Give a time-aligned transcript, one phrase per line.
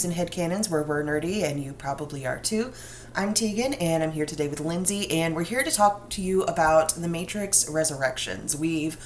[0.00, 2.72] Beauties and Headcanons, where we're nerdy and you probably are too.
[3.14, 6.42] I'm Tegan, and I'm here today with Lindsay, and we're here to talk to you
[6.44, 8.56] about The Matrix Resurrections.
[8.56, 8.96] We've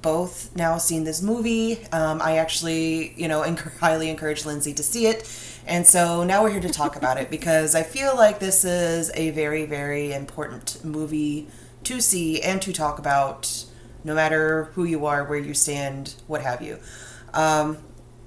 [0.00, 1.84] both now seen this movie.
[1.90, 5.28] Um, I actually, you know, enc- highly encourage Lindsay to see it.
[5.66, 9.10] And so now we're here to talk about it because I feel like this is
[9.14, 11.48] a very, very important movie
[11.84, 13.64] to see and to talk about,
[14.04, 16.78] no matter who you are, where you stand, what have you.
[17.32, 17.78] Um,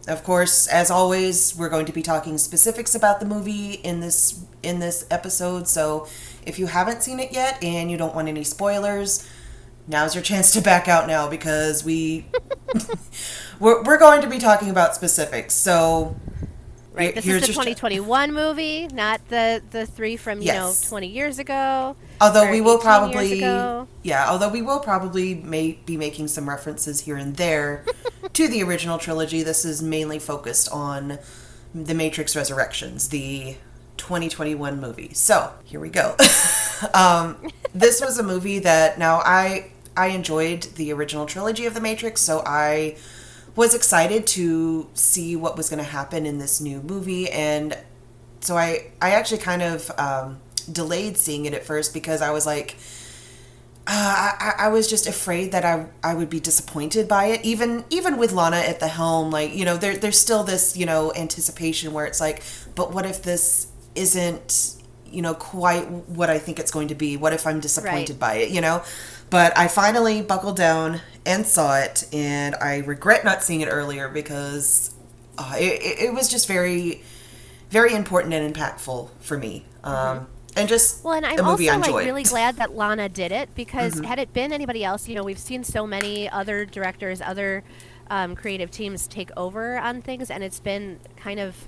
[0.08, 4.44] of course, as always, we're going to be talking specifics about the movie in this
[4.64, 5.68] in this episode.
[5.68, 6.08] So,
[6.46, 9.30] if you haven't seen it yet and you don't want any spoilers,
[9.88, 12.26] now's your chance to back out now because we
[13.60, 15.54] we're, we're going to be talking about specifics.
[15.54, 16.16] So,
[16.98, 17.14] Right.
[17.16, 20.84] This is the your- 2021 movie, not the the three from you Yes.
[20.84, 21.96] know 20 years ago.
[22.20, 27.16] Although we will probably, yeah, although we will probably may be making some references here
[27.16, 27.86] and there
[28.34, 29.44] to the original trilogy.
[29.44, 31.20] This is mainly focused on
[31.76, 33.56] the Matrix Resurrections, the
[33.98, 35.14] 2021 movie.
[35.14, 36.16] So here we go.
[36.94, 37.38] um,
[37.76, 42.22] this was a movie that now I I enjoyed the original trilogy of the Matrix,
[42.22, 42.96] so I
[43.58, 47.78] was excited to see what was going to happen in this new movie and
[48.40, 50.40] so I I actually kind of um,
[50.72, 52.78] delayed seeing it at first because I was like,
[53.88, 57.44] uh, I, I was just afraid that I I would be disappointed by it.
[57.46, 60.86] Even even with Lana at the helm, like you know, there there's still this you
[60.86, 62.44] know anticipation where it's like,
[62.76, 64.76] but what if this isn't
[65.10, 67.18] you know quite what I think it's going to be?
[67.18, 68.20] What if I'm disappointed Right.
[68.20, 68.52] by it?
[68.52, 68.84] You know.
[69.30, 74.10] But I finally buckled down and saw it, and I regret not seeing it earlier
[74.10, 74.96] because
[75.38, 77.04] uh, it, it it was just very,
[77.70, 79.66] very important and impactful for me.
[79.84, 81.94] Um, and just Well, and I'm a movie also I enjoyed.
[81.96, 84.06] like really glad that Lana did it because Mm-hmm.
[84.06, 87.64] had it been anybody else, you know, we've seen so many other directors, other
[88.10, 91.68] um, creative teams take over on things, and it's been kind of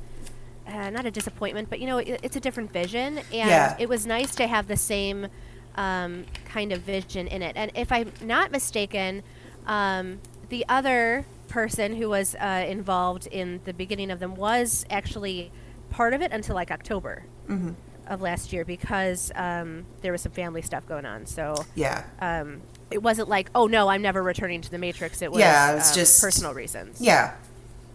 [0.67, 3.75] uh, not a disappointment, but you know, it, it's a different vision, and Yeah.
[3.79, 5.27] it was nice to have the same
[5.75, 7.55] um, kind of vision in it.
[7.55, 9.23] And if I'm not mistaken,
[9.65, 15.51] um, the other person who was uh, involved in the beginning of them was actually
[15.89, 17.71] part of it until like October Mm-hmm.
[18.07, 21.25] of last year because um, there was some family stuff going on.
[21.25, 22.61] So yeah, um,
[22.91, 25.21] it wasn't like, oh no, I'm never returning to the Matrix.
[25.23, 27.01] It was Yeah, it's um, just- personal reasons.
[27.01, 27.33] yeah,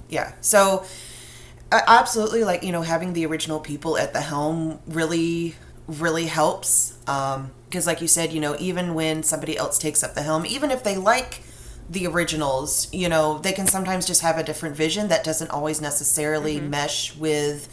[0.09, 0.33] yeah.
[0.41, 0.85] So
[1.71, 5.55] uh, absolutely, like you know, having the original people at the helm really,
[5.87, 6.99] really helps.
[7.07, 10.73] Because, like you said, you know, even when somebody else takes up the helm, even
[10.73, 11.43] if they like
[11.89, 15.81] the originals, you know, they can sometimes just have a different vision that doesn't always
[15.81, 17.69] necessarily mesh with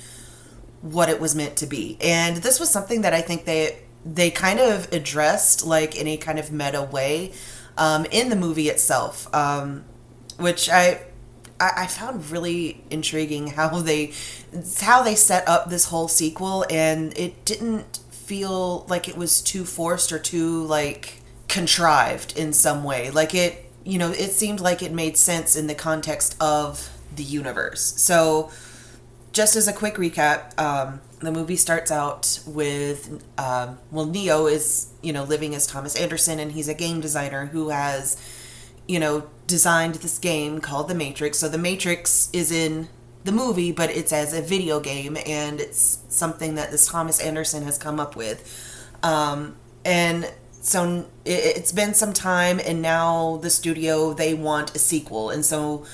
[0.82, 1.98] what it was meant to be.
[2.02, 6.18] And this was something that I think they they kind of addressed like in a
[6.18, 7.34] kind of meta way
[7.78, 9.84] um, in the movie itself, um,
[10.38, 11.02] which I,
[11.60, 14.14] I I found really intriguing how they
[14.82, 19.66] how they set up this whole sequel, and it didn't feel like it was too
[19.66, 23.12] forced or too like contrived in some way.
[23.12, 27.24] Like it, you know, it seemed like it made sense in the context of the
[27.24, 27.94] universe.
[27.98, 28.52] So
[29.34, 34.92] just as a quick recap, um, the movie starts out with um, well, Neo is
[35.02, 38.18] you know living as Thomas Anderson, and he's a game designer who has
[38.88, 41.40] you know designed this game called The Matrix.
[41.40, 42.90] So The Matrix is in
[43.24, 47.64] the movie, but it's as a video game, and it's something that this Thomas Anderson
[47.64, 48.98] has come up with.
[49.04, 49.56] Um,
[49.86, 55.30] and so it, it's been some time, and now the studio they want a sequel,
[55.30, 55.86] and so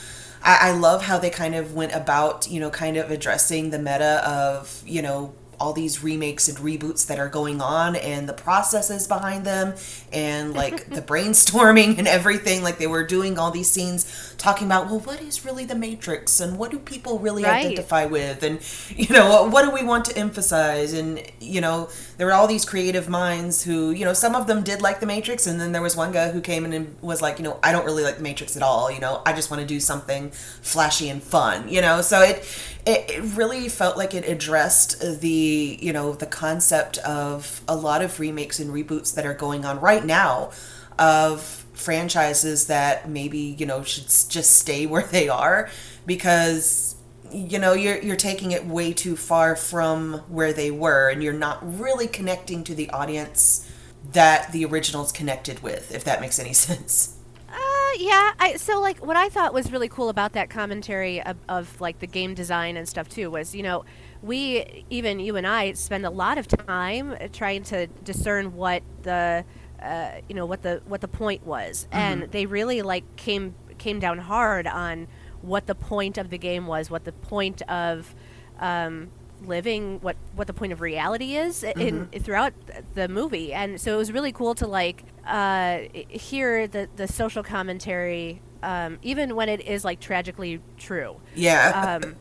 [0.44, 3.80] I, I love how they kind of went about, you know, kind of addressing the
[3.80, 8.34] meta of, you know, all these remakes and reboots that are going on and the
[8.34, 9.74] processes behind them
[10.14, 12.62] and like the brainstorming and everything.
[12.62, 16.40] Like they were doing all these scenes talking about well what is really the matrix
[16.40, 17.66] and what do people really Right.
[17.66, 18.44] identify with?
[18.44, 18.60] And
[18.90, 20.94] you know what do we want to emphasize?
[20.94, 24.64] And you know there were all these creative minds who you know some of them
[24.64, 25.48] did like the matrix.
[25.48, 27.72] And then there was one guy who came in and was like you know i
[27.72, 28.92] don't really like the matrix at all.
[28.92, 32.02] You know i just want to do something flashy and fun you know?
[32.02, 32.46] So it
[32.86, 38.02] it, it really felt like it addressed the you know the concept of a lot
[38.02, 40.52] of remakes and reboots that are going on right now
[41.00, 45.70] of franchises that maybe you know should just stay where they are
[46.06, 46.96] because
[47.32, 51.34] you know you're you're taking it way too far from where they were and you're
[51.34, 53.70] not really connecting to the audience
[54.14, 57.18] that the originals connected with if that makes any sense
[57.50, 58.34] Uh, yeah.
[58.40, 62.00] I so like what I thought was really cool about that commentary of, of like
[62.00, 63.86] the game design and stuff too was you know
[64.22, 69.46] we even you and I spend a lot of time trying to discern what the
[69.82, 71.88] uh, you know what the what the point was.
[71.92, 75.08] And they really like came came down hard on
[75.42, 78.16] what the point of the game was what the point of
[78.60, 79.10] um,
[79.44, 82.54] living what what the point of reality is in throughout
[82.96, 83.54] the movie.
[83.54, 88.98] And so it was really cool to like uh, hear the the social commentary um,
[89.02, 91.18] even when it is like tragically true.
[91.36, 92.00] Yeah.
[92.04, 92.16] um,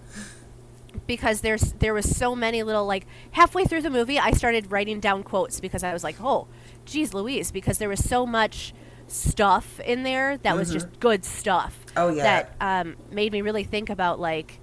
[1.07, 4.99] because there's there was so many little like halfway through the movie I started writing
[4.99, 6.49] down quotes because I was like oh
[6.87, 8.73] geez Louise because there was so much
[9.09, 12.23] stuff in there that was just good stuff Oh, yeah.
[12.23, 14.59] that um, made me really think about like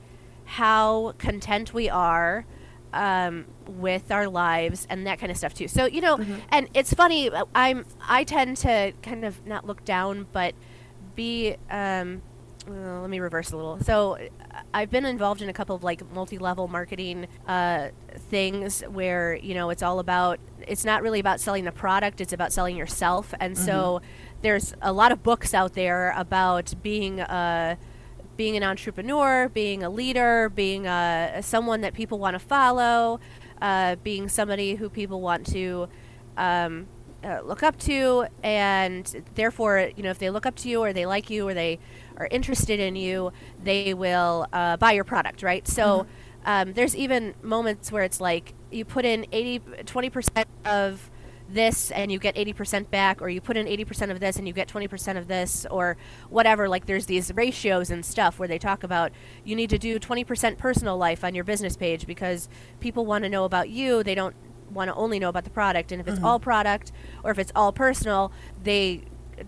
[0.45, 2.45] how content we are
[2.91, 5.67] um, with our lives and that kind of stuff too.
[5.67, 7.31] So you know, and it's funny.
[7.55, 10.53] I'm I tend to kind of not look down, but
[11.15, 11.55] be.
[11.71, 12.21] Um,
[12.67, 13.79] well, let me reverse a little.
[13.81, 14.17] So
[14.73, 17.89] I've been involved in a couple of like multi-level marketing uh,
[18.29, 20.39] things where you know it's all about.
[20.67, 23.33] It's not really about selling the product; it's about selling yourself.
[23.39, 24.01] And so
[24.41, 27.77] there's a lot of books out there about being a
[28.37, 33.19] being an entrepreneur, being a leader, being a, someone that people want to follow,
[33.61, 35.87] uh, being somebody who people want to
[36.37, 36.87] um,
[37.23, 40.93] uh, look up to, and therefore, you know, if they look up to you or
[40.93, 41.79] they like you or they
[42.17, 43.31] are interested in you,
[43.63, 45.67] they will uh, buy your product, right?
[45.67, 46.05] So
[46.45, 51.09] um, there's even moments where it's like you put in 80, 20% of
[51.49, 54.53] this and you get 80% back or you put in 80% of this and you
[54.53, 55.97] get 20% of this or
[56.29, 56.67] whatever.
[56.67, 59.11] Like there's these ratios and stuff where they talk about
[59.43, 62.49] you need to do 20% personal life on your business page because
[62.79, 64.03] people want to know about you.
[64.03, 64.35] They don't
[64.73, 66.91] want to only know about the product and if it's all product
[67.23, 68.31] or if it's all personal
[68.63, 69.01] they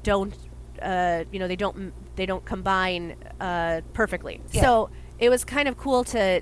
[0.03, 0.33] don't
[0.81, 4.41] uh, you know they don't they don't combine uh, perfectly.
[4.51, 4.61] Yeah.
[4.61, 4.89] so
[5.19, 6.41] it was kind of cool to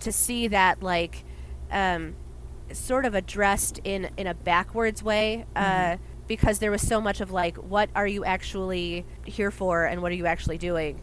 [0.00, 1.24] to see that like
[1.70, 2.14] um,
[2.72, 5.96] sort of addressed in in a backwards way uh,
[6.26, 10.10] because there was so much of like what are you actually here for and what
[10.12, 11.00] are you actually doing?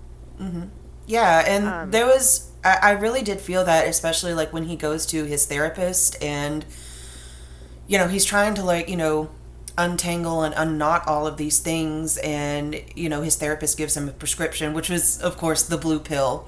[1.06, 4.76] Yeah, and Um, there was I, I really did feel that, especially like when he
[4.76, 6.66] goes to his therapist and
[7.88, 9.30] you know, he's trying to like, you know,
[9.78, 14.12] untangle and unknot all of these things and you know, his therapist gives him a
[14.12, 16.48] prescription, which was of course the blue pill.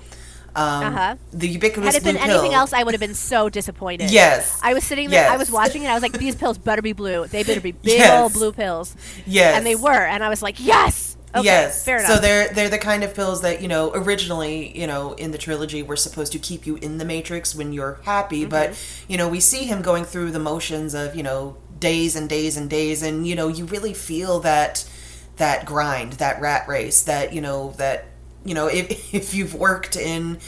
[0.55, 1.15] Um Uh-huh.
[1.31, 2.59] the ubiquitous had it been blue anything pill.
[2.61, 4.59] else i would have been so disappointed Yes.
[4.63, 6.91] i was sitting there i was watching it i was like these pills better be
[6.91, 8.19] blue they better be big Yes.
[8.19, 8.95] old blue pills
[9.27, 9.55] Yes.
[9.55, 11.83] and they were and i was like yes okay yes.
[11.83, 15.13] fair enough So they're they're the kind of pills that you know originally you know
[15.13, 18.49] in the trilogy were supposed to keep you in the matrix when you're happy, Mm-hmm.
[18.49, 18.73] but
[19.07, 22.57] you know we see him going through the motions of you know days and days
[22.57, 24.89] and days, and you know you really feel that
[25.37, 28.05] that grind, that rat race, that you know that
[28.43, 30.39] you know if if you've worked in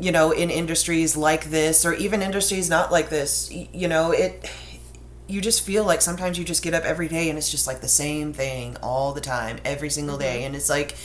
[0.00, 4.50] you know in industries like this or even industries not like this you know it
[5.26, 7.80] you just feel like sometimes you just get up every day and it's just like
[7.80, 10.38] the same thing all the time every single day.
[10.38, 10.46] Mm-hmm.
[10.46, 10.96] And it's like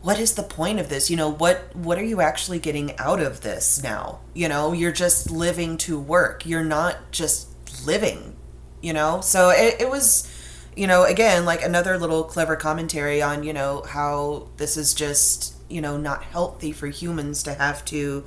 [0.00, 1.10] what is the point of this?
[1.10, 4.20] You know what what are you actually getting out of this now?
[4.34, 6.46] You know you're just living to work.
[6.46, 7.48] You're not just
[7.86, 8.36] living
[8.80, 9.20] you know?
[9.20, 10.32] So it, it was
[10.76, 15.56] you know again like another little clever commentary on you know how this is just
[15.68, 18.24] you know not healthy for humans to have to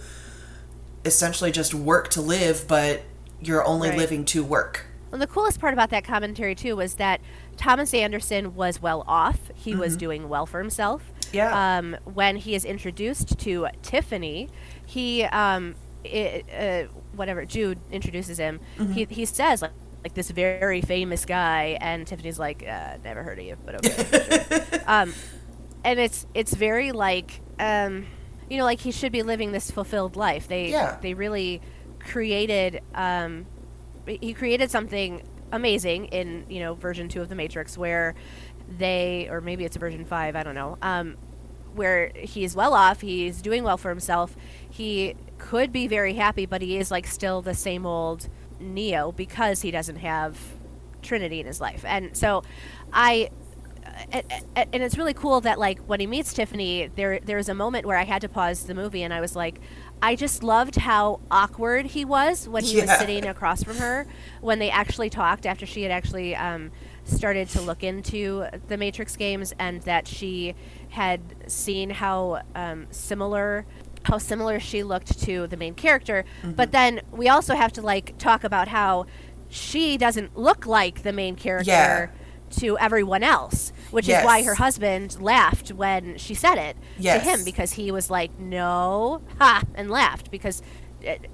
[1.05, 3.03] essentially just work to live but
[3.39, 3.97] you're only Right.
[3.97, 7.21] living to work Well, the coolest part about that commentary too was that
[7.57, 9.51] Thomas Anderson was well off.
[9.55, 11.03] He was doing well for himself.
[11.03, 11.35] Mm-hmm.
[11.35, 11.77] Yeah.
[11.77, 14.49] Um, when he is introduced to Tiffany,
[14.85, 15.75] he um,
[16.05, 16.83] i uh,
[17.15, 18.59] whatever Jude introduces him.
[18.77, 18.93] Mm-hmm.
[18.93, 19.71] He he says like
[20.03, 24.43] like this very famous guy, and Tiffany's like, uh, never heard of you, but okay.
[24.49, 25.13] sure." um,
[25.83, 28.05] and it's it's very like um,
[28.49, 30.47] you know like he should be living this fulfilled life.
[30.47, 30.97] They Yeah.
[31.01, 31.61] they really
[31.99, 33.45] created um,
[34.05, 38.15] he created something amazing in you know version two of the Matrix where
[38.77, 41.17] they or maybe it's a version five I don't know um,
[41.75, 44.35] where he's well off he's doing well for himself.
[44.69, 48.29] He could be very happy but he is like still the same old
[48.59, 50.37] Neo because he doesn't have
[51.01, 51.83] Trinity in his life.
[51.85, 52.43] And so
[52.93, 53.29] I
[54.13, 57.97] and it's really cool that like when he meets Tiffany, there there's a moment where
[57.97, 59.59] I had to pause the movie and I was like,
[60.01, 64.07] I just loved how awkward he was when he was sitting across from her
[64.41, 66.71] when they actually talked after she had actually um,
[67.03, 70.55] started to look into the Matrix games and that she
[70.89, 73.65] had seen how um, similar
[74.03, 76.25] how similar she looked to the main character.
[76.55, 79.05] But then we also have to like talk about how
[79.49, 81.71] she doesn't look like the main character
[82.59, 87.23] to everyone else, which is why her husband laughed when she said it Yes.
[87.23, 90.61] to him because he was like, "No," ha, and laughed because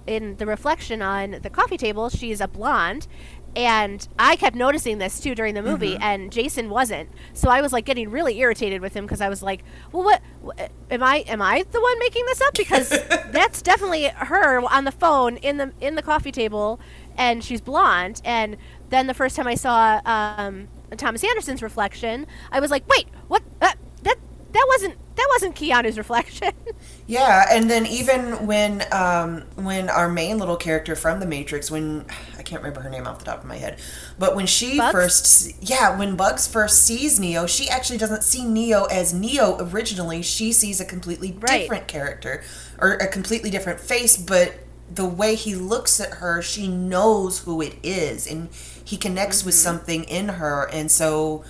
[0.06, 3.08] in the reflection on the coffee table, she's a blonde,
[3.56, 6.04] and I kept noticing this too during the movie, mm-hmm.
[6.04, 7.10] and Jason wasn't.
[7.34, 10.22] So I was like getting really irritated with him because I was like, "Well, what,
[10.42, 10.72] what?
[10.92, 11.18] Am I?
[11.28, 12.54] Am I the one making this up?
[12.54, 12.90] Because
[13.32, 16.80] that's definitely her on the phone in the in the coffee table,
[17.18, 18.22] and she's blonde.
[18.24, 18.58] And
[18.90, 23.44] then the first time I saw um, Thomas Anderson's reflection, I was like, "Wait, what?
[23.62, 24.18] Uh, that
[24.54, 26.52] that wasn't that wasn't Keanu's reflection.
[27.08, 32.06] yeah, and then even when um, when our main little character from the Matrix, when
[32.38, 33.80] I can't remember her name off the top of my head,
[34.18, 34.92] but when she Bugs?
[34.92, 40.22] first, yeah, when Bugs first sees Neo, she actually doesn't see Neo as Neo originally.
[40.22, 41.62] She sees a completely right.
[41.62, 42.44] different character
[42.78, 44.54] or a completely different face, but
[44.90, 48.50] the way he looks at her, she knows who it is, and
[48.88, 49.48] he connects mm-hmm.
[49.48, 51.44] with something in her, and so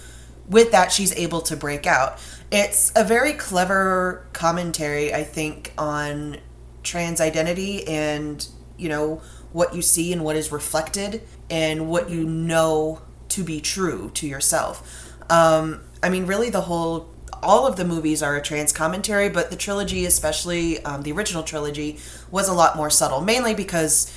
[0.50, 2.18] with that, she's able to break out.
[2.52, 6.38] It's a very clever commentary, I think, on
[6.82, 12.24] trans identity and, you know, what you see and what is reflected and what you
[12.24, 15.14] know to be true to yourself.
[15.30, 17.14] Um, I mean, really, the whole,
[17.44, 21.44] all of the movies are a trans commentary, but the trilogy, especially um, the original
[21.44, 22.00] trilogy,
[22.32, 24.12] was a lot more subtle, mainly because,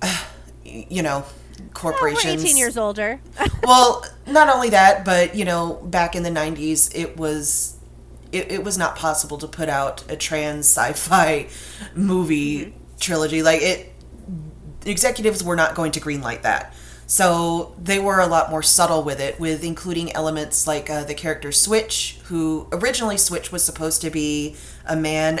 [0.00, 0.24] uh,
[0.64, 1.24] you know,
[1.74, 2.42] corporations.
[2.42, 3.20] we're 18 years older.
[3.62, 7.76] well, not only that, but you know, back in the 90s, it was
[8.32, 11.48] it, it was not possible to put out a trans sci-fi
[11.94, 12.78] movie mm-hmm.
[12.98, 13.42] trilogy.
[13.42, 13.92] Like it,
[14.84, 16.74] executives were not going to greenlight that.
[17.06, 21.14] So they were a lot more subtle with it, with including elements like uh, the
[21.14, 25.40] character Switch, who originally Switch was supposed to be a man,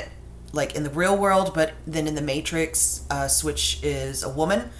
[0.52, 4.70] like in the real world, but then in the Matrix, uh, Switch is a woman.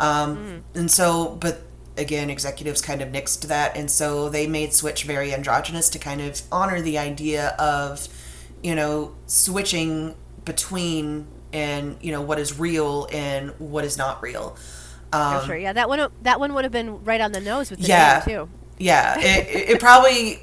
[0.00, 0.78] Um, mm.
[0.78, 1.62] And so, but
[1.96, 3.76] again, executives kind of nixed that.
[3.76, 8.08] And so they made Switch very androgynous to kind of honor the idea of,
[8.62, 10.14] you know, switching
[10.44, 14.56] between and, you know, what is real and what is not real.
[15.12, 15.56] Um, sure.
[15.56, 18.20] Yeah, that one that one would have been right on the nose with the yeah,
[18.20, 18.48] too.
[18.78, 20.40] Yeah, it, it probably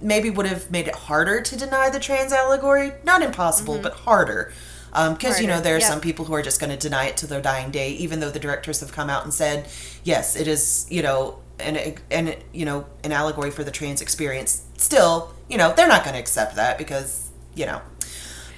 [0.00, 2.92] maybe would have made it harder to deny the trans allegory.
[3.02, 3.82] Not impossible, mm-hmm.
[3.82, 4.52] but harder
[4.94, 5.88] because um, you know there are yep.
[5.88, 8.30] some people who are just going to deny it to their dying day, even though
[8.30, 9.68] the directors have come out and said,
[10.04, 14.64] yes, it is, you know, an and you know an allegory for the trans experience.
[14.76, 17.80] Still, you know, they're not going to accept that because you know.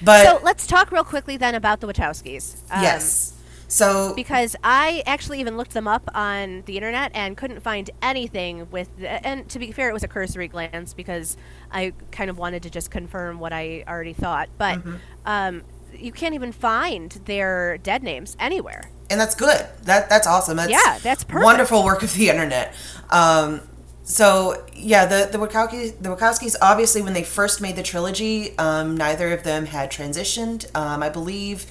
[0.03, 2.61] But so let's talk real quickly then about the Wachowskis.
[2.71, 3.33] Um, yes.
[3.69, 8.71] So because I actually even looked them up on the internet and couldn't find anything
[8.71, 11.37] with and to be fair it was a cursory glance because
[11.73, 14.97] I kind of wanted to just confirm what I already thought but mm-hmm.
[15.25, 15.63] um,
[15.95, 18.91] you can't even find their dead names anywhere.
[19.09, 19.67] And that's good.
[19.83, 20.57] That that's awesome.
[20.57, 21.45] That's yeah, that's perfect.
[21.45, 22.75] wonderful work of the internet.
[23.11, 23.61] Um,
[24.03, 28.97] so yeah, the the Wachowskis, the Wachowskis obviously when they first made the trilogy, um,
[28.97, 30.67] neither of them had transitioned.
[30.77, 31.67] Um, I believe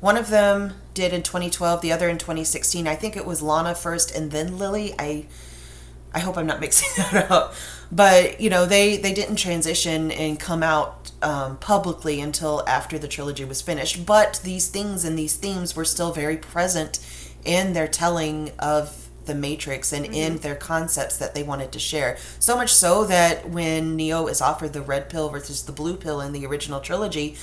[0.00, 2.86] one of them did in 2012, the other in 2016.
[2.86, 4.94] I think it was Lana first and then Lily.
[4.98, 5.26] I
[6.14, 7.54] I hope I'm not mixing that up.
[7.90, 13.08] But you know, they they didn't transition and come out um, publicly until after the
[13.08, 14.04] trilogy was finished.
[14.04, 16.98] But these things and these themes were still very present
[17.44, 20.14] in their telling of the Matrix and mm-hmm.
[20.14, 22.16] in their concepts that they wanted to share.
[22.38, 26.20] So much so that when Neo is offered the red pill versus the blue pill
[26.20, 27.36] in the original trilogy,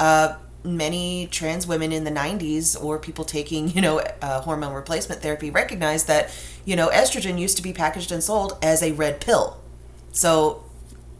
[0.00, 5.20] uh, many trans women in the 90s or people taking, you know, uh, hormone replacement
[5.20, 6.30] therapy recognized that,
[6.64, 9.60] you know, estrogen used to be packaged and sold as a red pill.
[10.14, 10.64] So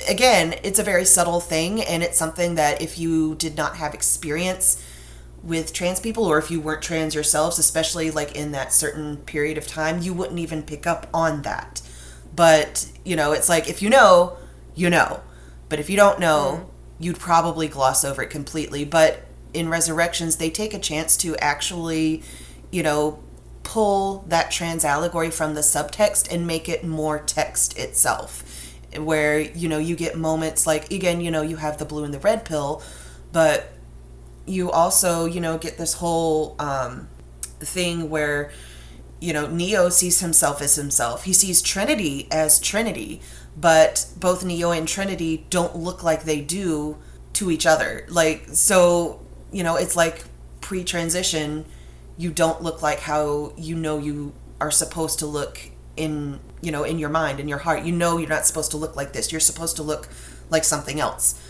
[0.08, 3.92] again, it's a very subtle thing, and it's something that if you did not have
[3.92, 4.82] experience
[5.42, 9.58] with trans people, or if you weren't trans yourselves, especially like in that certain period
[9.58, 11.82] of time, you wouldn't even pick up on that.
[12.34, 14.36] But, you know, it's like if you know,
[14.74, 15.20] you know.
[15.68, 18.84] But if you don't know, mm you'd probably gloss over it completely.
[18.84, 22.22] But in Resurrections, they take a chance to actually,
[22.70, 23.18] you know,
[23.64, 28.63] pull that trans allegory from the subtext and make it more text itself
[28.98, 32.14] where you know you get moments like again you know you have the blue and
[32.14, 32.82] the red pill
[33.32, 33.72] but
[34.46, 37.08] you also you know get this whole um,
[37.60, 38.50] thing where
[39.20, 41.24] you know neo sees himself as himself.
[41.24, 43.20] He sees trinity as trinity
[43.56, 46.98] but both neo and trinity don't look like they do
[47.34, 48.06] to each other.
[48.08, 49.20] Like so
[49.52, 50.24] you know it's like
[50.60, 51.64] pre-transition
[52.16, 55.58] you don't look like how you know you are supposed to look
[55.96, 58.76] in you know in your mind in your heart you know you're not supposed to
[58.76, 60.08] look like this you're supposed to look
[60.50, 61.40] like something else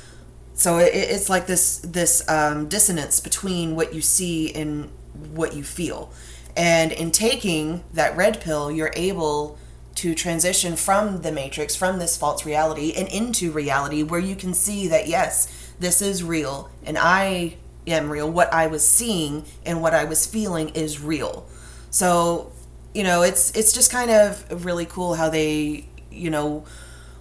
[0.54, 4.90] so it, it's like this this um, dissonance between what you see and
[5.32, 6.12] what you feel
[6.56, 9.58] and in taking that red pill you're able
[9.94, 14.52] to transition from the matrix from this false reality and into reality where you can
[14.52, 18.30] see that yes this is real and i am real.
[18.30, 21.46] What I was seeing and what I was feeling is real.
[21.90, 22.52] So,
[22.94, 26.64] you know, it's it's just kind of really cool how they, you know,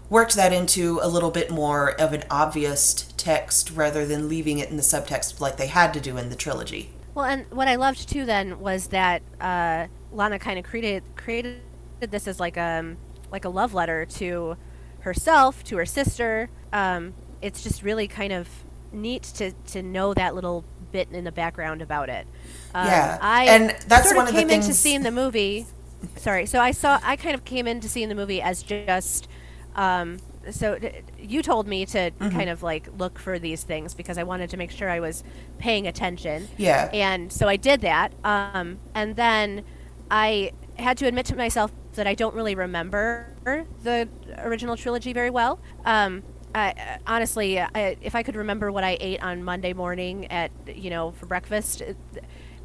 [0.10, 4.70] worked that into a little bit more of an obvious text rather than leaving it
[4.70, 6.92] in the subtext like they had to do in the trilogy.
[7.16, 11.62] Well, and what I loved too then was that uh, Lana kind of created created
[12.00, 12.98] this as like a um,
[13.32, 14.56] like a love letter to
[15.00, 16.50] herself, to her sister.
[16.72, 18.48] Um, it's just really kind of
[18.92, 20.64] neat to to know that little
[20.94, 22.26] bit in the background about it.
[22.74, 25.66] Um, yeah, I and that's sort one of came into seeing the movie.
[26.16, 29.28] Sorry, so I saw I kind of came into seeing the movie as just.
[29.76, 30.20] Um,
[30.52, 30.78] so
[31.18, 32.30] you told me to mm-hmm.
[32.30, 35.24] kind of like look for these things because I wanted to make sure I was
[35.58, 36.48] paying attention.
[36.58, 36.90] Yeah.
[36.94, 38.14] And so I did that.
[38.24, 39.64] Um, and then
[40.12, 43.28] I had to admit to myself that I don't really remember
[43.84, 44.10] the
[44.40, 45.60] original trilogy very well.
[45.86, 46.24] Um,
[46.56, 50.90] I, honestly, I, if I could remember what I ate on Monday morning at you
[50.90, 51.98] know for breakfast, it,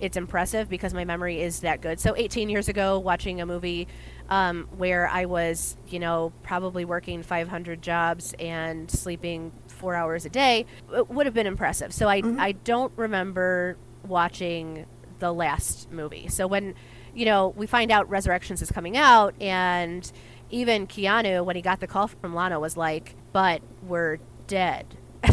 [0.00, 1.98] it's impressive because my memory is that good.
[1.98, 3.88] So 18 years ago, watching a movie
[4.28, 10.30] um, where I was you know probably working 500 jobs and sleeping four hours a
[10.30, 11.92] day would have been impressive.
[11.92, 12.38] So I mm-hmm.
[12.40, 13.76] I don't remember
[14.06, 14.86] watching
[15.18, 16.28] the last movie.
[16.28, 16.74] So when
[17.14, 20.10] you know we find out Resurrections is coming out and
[20.50, 24.86] even Keanu, when he got the call from Lana, was like, "But we're dead.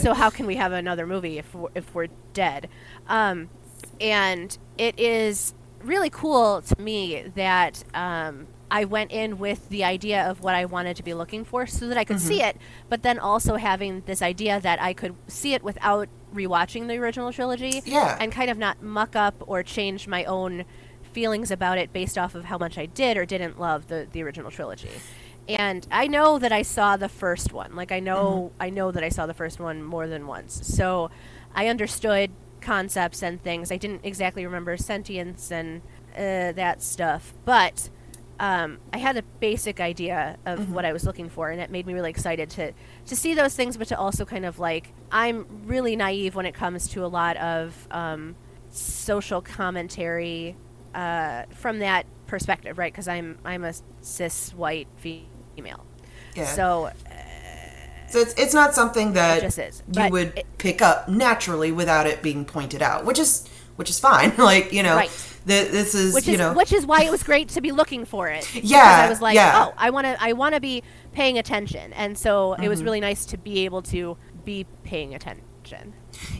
[0.00, 2.68] so how can we have another movie if we're, if we're dead?"
[3.08, 3.50] Um,
[4.00, 10.28] and it is really cool to me that um, I went in with the idea
[10.28, 12.28] of what I wanted to be looking for, so that I could mm-hmm.
[12.28, 12.56] see it,
[12.88, 17.32] but then also having this idea that I could see it without rewatching the original
[17.32, 20.64] trilogy, yeah, and kind of not muck up or change my own
[21.12, 24.22] feelings about it based off of how much I did or didn't love the, the
[24.22, 24.90] original trilogy.
[25.56, 27.74] And I know that I saw the first one.
[27.74, 28.62] Like I know mm-hmm.
[28.62, 30.66] I know that I saw the first one more than once.
[30.66, 31.10] So
[31.54, 32.30] I understood
[32.60, 33.72] concepts and things.
[33.72, 35.82] I didn't exactly remember sentience and
[36.14, 37.88] uh, that stuff, but
[38.40, 40.72] um, I had a basic idea of mm-hmm.
[40.72, 42.72] what I was looking for, and it made me really excited to
[43.06, 46.54] to see those things, but to also kind of like I'm really naive when it
[46.54, 48.36] comes to a lot of um,
[48.70, 50.56] social commentary
[50.94, 52.92] uh, from that perspective, right?
[52.92, 55.29] Because I'm I'm a cis white female.
[56.34, 56.46] Yeah.
[56.46, 56.84] So.
[56.84, 56.90] Uh,
[58.08, 62.22] so it's it's not something that is, you would it, pick up naturally without it
[62.22, 64.32] being pointed out, which is which is fine.
[64.38, 65.10] like you know, right.
[65.46, 67.70] the, this is which you is know, which is why it was great to be
[67.70, 68.48] looking for it.
[68.64, 69.66] Yeah, I was like, yeah.
[69.68, 72.64] oh, I want to I want to be paying attention, and so mm-hmm.
[72.64, 72.86] it was mm-hmm.
[72.86, 75.44] really nice to be able to be paying attention.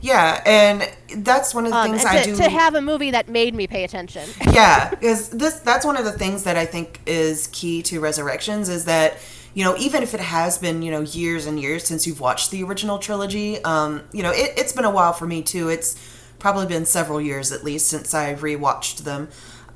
[0.02, 0.90] Yeah, and
[1.24, 3.54] that's one of the um, things to, I do to have a movie that made
[3.54, 4.28] me pay attention.
[4.52, 8.68] yeah, because this that's one of the things that I think is key to Resurrections
[8.68, 9.18] is that
[9.54, 12.50] you know even if it has been you know years and years since you've watched
[12.50, 15.68] the original trilogy, um, you know it, it's been a while for me too.
[15.68, 15.96] It's
[16.38, 19.28] probably been several years at least since I rewatched them.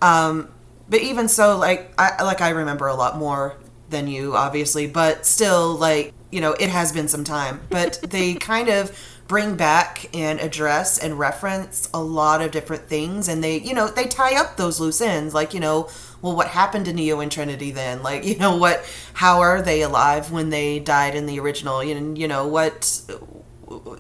[0.02, 0.48] Um,
[0.88, 3.57] but even so, like I like I remember a lot more
[3.90, 7.61] than you, obviously, but still, like you know, it has been some time.
[7.70, 13.29] But they kind of bring back and address and reference a lot of different things.
[13.29, 15.89] And they you know they tie up those loose ends like you know
[16.23, 18.03] well what happened to neo and trinity then?
[18.03, 18.85] Like you know what
[19.15, 21.83] how are they alive when they died in the original?
[21.83, 23.01] You you know what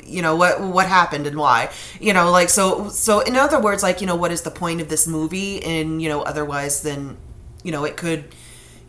[0.04, 1.70] you know what what happened and why?
[2.00, 4.80] You know like so so in other words like you know what is the point
[4.80, 7.16] of this movie and you know otherwise then
[7.62, 8.24] you know it could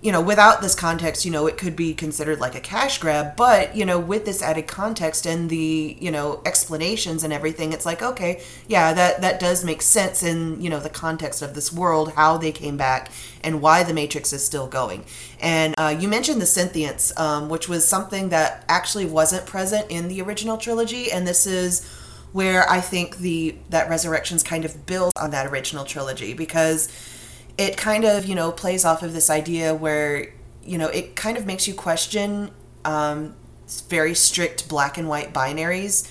[0.06, 3.36] you know, without this context, you know, it could be considered like a cash grab.
[3.36, 7.88] But, you know, with this added context and the, you know, explanations and everything, it's
[7.88, 11.74] like, okay, yeah, that, that does make sense in, you know, the context of this
[11.74, 13.12] world, how they came back
[13.44, 15.06] and why the Matrix is still going.
[15.40, 20.08] And uh, you mentioned the sentience, um, which was something that actually wasn't present in
[20.08, 21.12] the original trilogy.
[21.12, 21.84] And this is
[22.32, 26.90] where I think the that Resurrections kind of builds on that original trilogy because
[27.58, 30.28] it kind of you know plays off of this idea where
[30.64, 32.52] you know it kind of makes you question
[32.84, 33.36] um,
[33.88, 36.10] very strict black and white binaries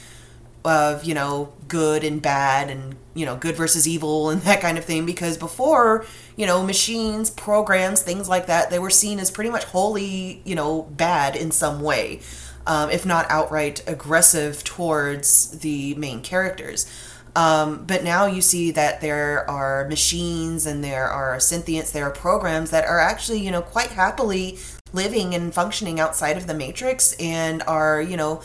[0.65, 4.79] of you know good and bad and you know good versus evil and that kind
[4.79, 5.05] of thing.
[5.07, 9.65] Because before you know machines programs things like that they were seen as pretty much
[9.65, 12.21] wholly you know bad in some way
[12.67, 16.91] um, if not outright aggressive towards the main characters
[17.37, 22.13] um, but now you see that there are machines and there are synthients, there are
[22.13, 24.59] programs that are actually, you know, quite happily
[24.93, 28.41] living and functioning outside of the matrix and are, you know,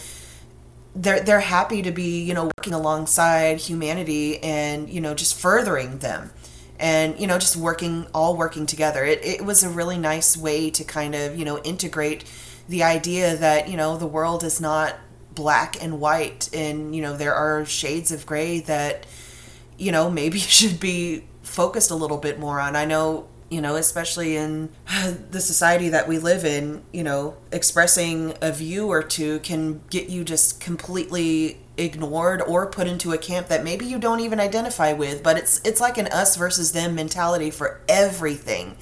[0.96, 6.00] they're they're happy to be, you know, working alongside humanity and, you know, just furthering
[6.00, 6.32] them.
[6.80, 9.04] And, you know, just working all working together.
[9.06, 12.24] It it was a really nice way to kind of, you know, integrate
[12.68, 14.96] the idea that, you know, the world is not
[15.36, 19.06] black and white and you know there are shades of gray that
[19.78, 22.76] you know maybe should be focused a little bit more on.
[22.76, 24.70] I know you know especially in
[25.32, 30.10] the society that we live in you know expressing a view or two can get
[30.10, 34.92] you just completely ignored or put into a camp that maybe you don't even identify
[34.92, 38.76] with but it's it's like an us versus them mentality for everything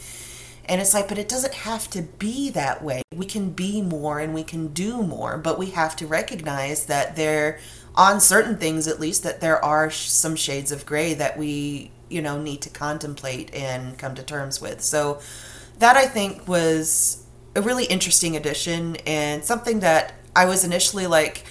[0.68, 3.02] and it's like, but it doesn't have to be that way.
[3.16, 7.16] We can be more and we can do more, but we have to recognize that
[7.16, 7.60] there,
[7.96, 12.22] on certain things at least, that there are some shades of gray that we, you
[12.22, 14.82] know, need to contemplate and come to terms with.
[14.82, 15.20] So
[15.80, 17.24] that I think was
[17.56, 21.46] a really interesting addition and something that I was initially like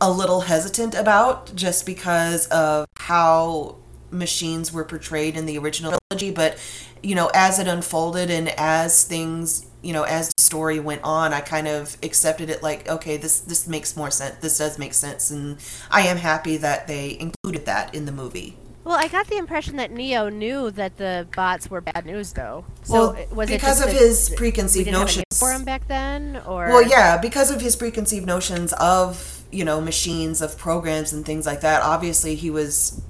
[0.00, 3.76] a little hesitant about just because of how
[4.10, 6.58] machines were portrayed in the original trilogy, but
[7.04, 11.34] you know, as it unfolded and as things, you know, as the story went on,
[11.34, 14.36] I kind of accepted it like, okay, this this makes more sense.
[14.40, 15.58] This does make sense, and
[15.90, 18.56] I am happy that they included that in the movie.
[18.84, 22.64] Well, I got the impression that Neo knew that the bots were bad news, though.
[22.84, 26.88] So well, was because it of his preconceived notions for him back then, or well,
[26.88, 31.60] yeah, because of his preconceived notions of you know machines, of programs, and things like
[31.60, 31.82] that.
[31.82, 33.02] Obviously, he was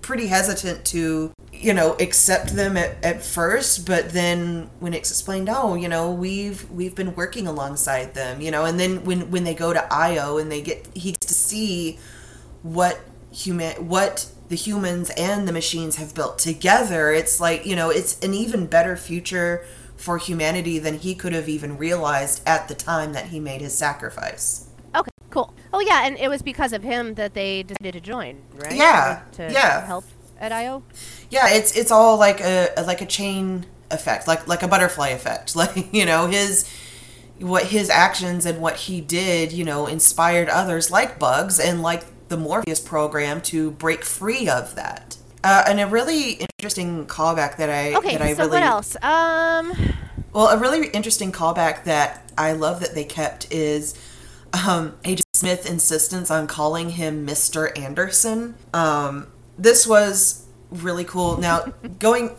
[0.00, 5.48] pretty hesitant to you know accept them at, at first but then when it's explained
[5.50, 9.44] oh you know we've we've been working alongside them you know and then when when
[9.44, 11.98] they go to io and they get he gets to see
[12.62, 17.90] what human what the humans and the machines have built together it's like you know
[17.90, 19.64] it's an even better future
[20.02, 23.76] for humanity than he could have even realized at the time that he made his
[23.76, 24.66] sacrifice.
[24.94, 25.54] Okay cool.
[25.72, 28.74] Oh yeah and it was because of him that they decided to join right?
[28.74, 29.86] Yeah to yeah.
[29.86, 30.04] help
[30.42, 30.82] at io
[31.32, 35.56] yeah, it's it's all like a like a chain effect, like like a butterfly effect.
[35.62, 36.68] Like you know his
[37.38, 42.04] what his actions and what he did, you know, inspired others like Bugs and like
[42.28, 45.16] the Morpheus program to break free of that.
[45.42, 48.12] Uh, and a really interesting callback that I okay.
[48.12, 48.96] That I so really, what else?
[49.02, 49.72] Um.
[50.34, 53.94] Well, a really interesting callback that I love that they kept is
[54.52, 57.76] um, Agent Smith insistence on calling him Mr.
[57.78, 58.54] Anderson.
[58.72, 61.38] Um, this was really cool.
[61.38, 61.64] Now,
[61.98, 62.30] going,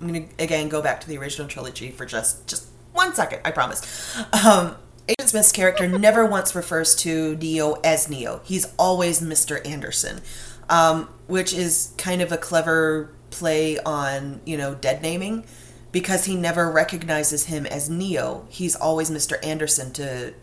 [0.00, 3.40] I'm gonna again go back to the original trilogy for just just one second.
[3.44, 4.16] I promise.
[4.44, 4.76] Um,
[5.08, 8.40] Agent Smith's character never once refers to Neo as Neo.
[8.44, 9.66] He's always Mr.
[9.66, 10.20] Anderson,
[10.68, 15.44] um, which is kind of a clever play on you know dead naming
[15.90, 18.46] because he never recognizes him as Neo.
[18.48, 19.44] He's always Mr.
[19.44, 20.34] Anderson to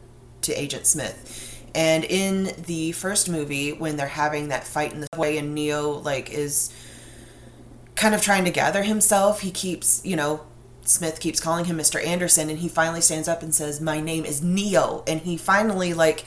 [0.41, 1.48] to Agent Smith.
[1.75, 5.91] And in the first movie, when they're having that fight in the way, and Neo
[5.91, 6.73] like is
[7.95, 10.41] kind of trying to gather himself, he keeps, you know,
[10.83, 12.03] Smith keeps calling him Mr.
[12.03, 15.03] Anderson, and he finally stands up and says, My name is Neo.
[15.05, 16.25] And he finally, like,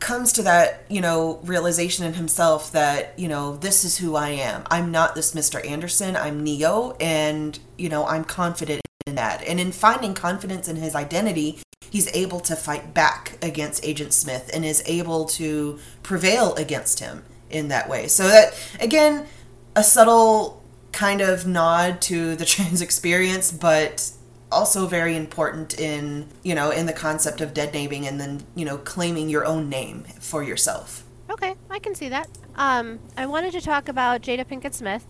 [0.00, 4.30] comes to that, you know, realization in himself that, you know, this is who I
[4.30, 4.64] am.
[4.70, 5.64] I'm not this Mr.
[5.66, 9.42] Anderson, I'm Neo, and, you know, I'm confident in that.
[9.46, 14.50] And in finding confidence in his identity, he's able to fight back against Agent Smith
[14.52, 18.08] and is able to prevail against him in that way.
[18.08, 19.26] So that, again,
[19.74, 24.12] a subtle kind of nod to the trans experience, but
[24.50, 28.64] also very important in you know in the concept of dead naming and then you
[28.64, 31.04] know claiming your own name for yourself.
[31.30, 32.28] Okay, I can see that.
[32.56, 35.04] Um, I wanted to talk about Jada Pinkett Smith.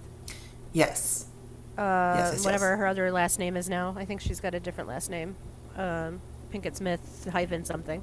[0.73, 1.27] Yes.
[1.79, 2.79] Uh, yes, yes whatever yes.
[2.79, 3.95] her other last name is now.
[3.97, 5.37] I think she's got a different last name.
[5.77, 6.21] Um,
[6.53, 8.03] Pinkett Smith hyphen something.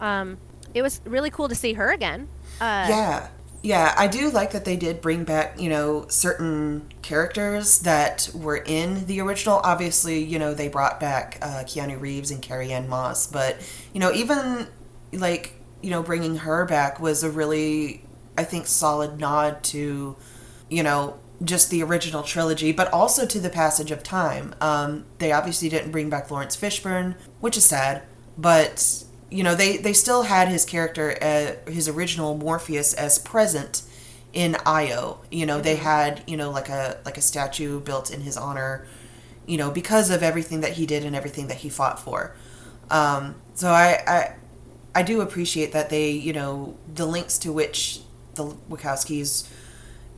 [0.00, 0.38] Um,
[0.74, 2.28] it was really cool to see her again.
[2.60, 3.28] Uh, yeah
[3.62, 8.56] yeah, I do like that they did bring back, you know, certain characters that were
[8.56, 9.60] in the original.
[9.62, 13.56] Obviously, you know, they brought back uh, Keanu Reeves and Carrie Ann Moss, but,
[13.92, 14.66] you know, even
[15.12, 18.04] like, you know, bringing her back was a really,
[18.36, 20.16] I think, solid nod to,
[20.68, 24.54] you know, just the original trilogy, but also to the passage of time.
[24.60, 28.02] Um, they obviously didn't bring back Laurence Fishburne, which is sad,
[28.38, 33.82] but you know they they still had his character uh, his original morpheus as present
[34.32, 35.62] in io you know mm-hmm.
[35.62, 38.86] they had you know like a like a statue built in his honor
[39.46, 42.34] you know because of everything that he did and everything that he fought for
[42.90, 44.34] um, so I, I
[44.94, 48.00] i do appreciate that they you know the links to which
[48.34, 49.48] the wachowskis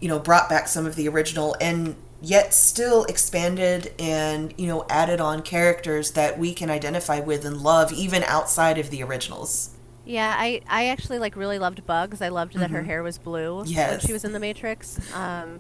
[0.04, 4.84] you know brought back some of the original and yet still expanded and you know
[4.90, 9.70] added on characters that we can identify with and love even outside of the originals
[10.04, 12.74] yeah i i actually like really loved bugs i loved that mm-hmm.
[12.74, 13.92] her hair was blue yes.
[13.92, 15.58] when she was in the matrix um,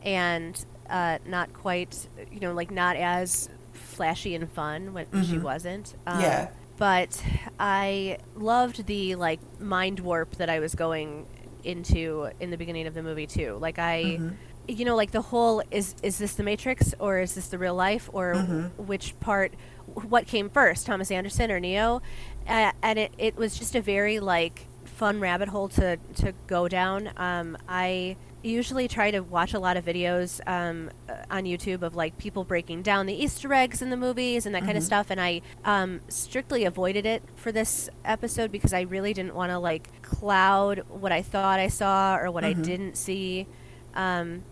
[0.00, 5.22] and uh, not quite you know like not as flashy and fun when mm-hmm.
[5.22, 7.22] she wasn't um, yeah but
[7.60, 11.26] I loved the like mind warp that I was going
[11.64, 13.56] into in the beginning of the movie too.
[13.60, 14.02] Like I.
[14.02, 14.28] Mm-hmm.
[14.68, 17.74] You know, like the whole is is this the Matrix or is this the real
[17.74, 18.84] life or Mm-hmm.
[18.86, 19.54] which part,
[19.86, 22.00] what came first, Thomas Anderson or Neo?
[22.46, 24.68] Uh, and it, it was just a very like
[25.02, 27.10] fun rabbit hole to, to go down.
[27.16, 31.96] Um, I usually try to watch a lot of videos um, uh, on YouTube of
[31.96, 35.10] like people breaking down the Easter eggs in the movies and that kind of stuff.
[35.10, 39.58] And I um, strictly avoided it for this episode because I really didn't want to
[39.58, 43.48] like cloud what I thought I saw or what I didn't see.
[43.96, 44.44] Um,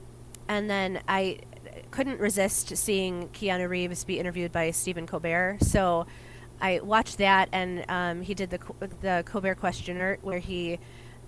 [0.48, 1.38] and then I
[1.92, 5.58] couldn't resist seeing Keanu Reeves be interviewed by Stephen Colbert.
[5.60, 6.08] So
[6.60, 8.58] I watched that, and um, he did the
[9.00, 10.78] the Colbert questionnaire where he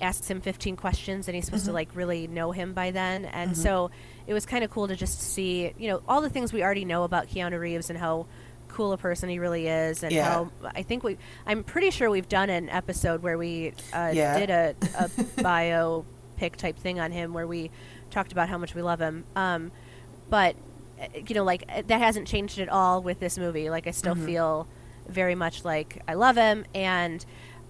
[0.01, 3.25] asks him 15 questions, and he's supposed to like really know him by then.
[3.25, 3.91] And so
[4.27, 6.85] it was kind of cool to just see, you know, all the things we already
[6.85, 8.27] know about Keanu Reeves and how
[8.69, 10.25] cool a person he really is, and Yeah.
[10.25, 14.39] how I think we, I'm pretty sure we've done an episode where we uh, Yeah.
[14.39, 15.09] did a, a
[15.43, 17.71] biopic type thing on him where we
[18.11, 19.25] talked about how much we love him.
[19.37, 19.71] Um,
[20.31, 20.57] but
[21.01, 23.71] uh, you know, like that hasn't changed at all with this movie.
[23.71, 24.67] Like I still feel
[25.13, 27.25] very much like I love him, and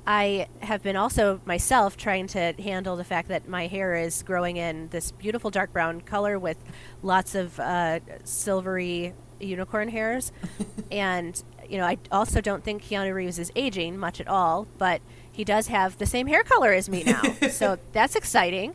[0.07, 4.57] I have been also myself trying to handle the fact that my hair is growing
[4.57, 6.59] in this beautiful dark brown color with
[7.03, 10.33] lots of uh, silvery unicorn hairs,
[10.91, 15.01] and you know, I also don't think Keanu Reeves is aging much at all, but
[15.33, 17.23] he does have the same hair color as me now.
[17.51, 18.75] so that's exciting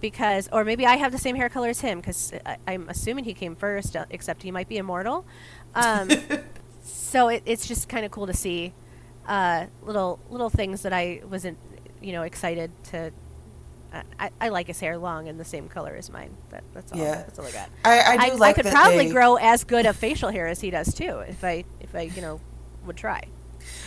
[0.00, 2.32] because, or maybe I have the same hair color as him because
[2.66, 5.26] I'm assuming he came first, uh, except he might be immortal.
[5.74, 6.08] Um,
[6.86, 8.72] so it, it's just kind of cool to see
[9.26, 11.58] uh, little little things that I wasn't,
[12.00, 13.12] you know, excited to.
[13.92, 16.36] Uh, I, I like his hair long and the same color as mine.
[16.50, 16.98] That, that's all.
[16.98, 17.14] Yeah.
[17.16, 17.70] That's all I got.
[17.84, 20.60] I, I do like I could probably they- grow as good a facial hair as
[20.60, 22.40] he does too, if I if I you know
[22.84, 23.22] would try.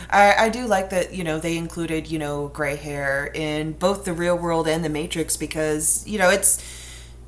[0.10, 4.04] I, I do like that you know they included you know gray hair in both
[4.04, 6.62] the real world and the Matrix because you know it's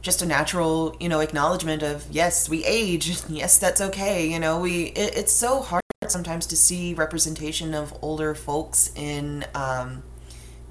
[0.02, 3.12] just a natural you know acknowledgement of yes we age.
[3.30, 4.28] Yes that's okay.
[4.28, 9.46] You know we it, it's so hard sometimes to see representation of older folks in
[9.56, 10.04] um,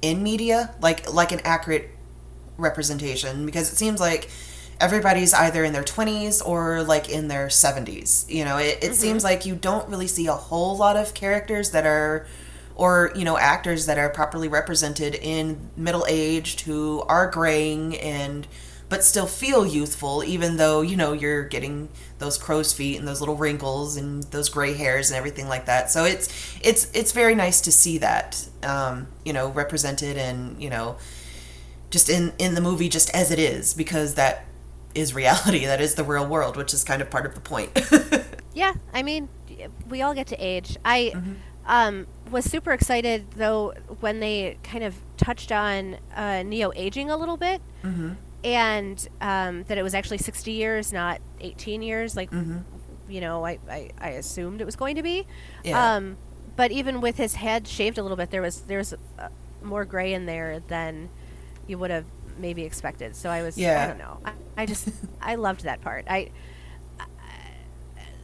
[0.02, 1.90] in media like like an accurate
[2.58, 4.30] representation because it seems like
[4.80, 8.56] everybody's either in their 20s or like in their 70s you know?
[8.56, 12.26] It, it seems like you don't really see a whole lot of characters that are
[12.76, 18.46] or you know actors that are properly represented in middle aged who are graying and
[18.90, 23.20] but still feel youthful even though you know you're getting those crow's feet and those
[23.20, 26.28] little wrinkles and those gray hairs and everything like that so it's
[26.62, 30.96] it's it's very nice to see that um, you know represented and you know
[31.90, 34.44] just in in the movie just as it is because that
[34.94, 37.70] is reality that is the real world which is kind of part of the point
[38.52, 39.28] Yeah, I mean,
[39.88, 40.76] we all get to age.
[40.84, 41.32] I Mm-hmm.
[41.66, 47.16] um, was super excited though when they kind of touched on uh, Neo aging a
[47.16, 48.14] little bit, Mm-hmm.
[48.44, 52.58] And um, that it was actually sixty years, not eighteen years, like Mm-hmm.
[53.08, 55.26] you know I, I, I assumed it was going to be.
[55.64, 55.94] Yeah.
[55.96, 56.16] Um,
[56.56, 59.28] but even with his head shaved a little bit, there was there was uh,
[59.62, 61.08] more gray in there than
[61.66, 62.04] you would have
[62.38, 63.14] maybe expected.
[63.16, 63.82] So I was yeah.
[63.82, 64.18] I don't know.
[64.24, 64.88] I, I just
[65.22, 66.06] I loved that part.
[66.08, 66.30] I